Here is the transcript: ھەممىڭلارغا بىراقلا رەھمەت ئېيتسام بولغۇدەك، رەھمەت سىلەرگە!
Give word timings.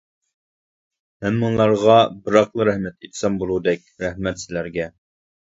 ھەممىڭلارغا 1.25 1.97
بىراقلا 2.23 2.67
رەھمەت 2.71 3.07
ئېيتسام 3.09 3.37
بولغۇدەك، 3.45 3.87
رەھمەت 4.07 4.43
سىلەرگە! 4.47 4.91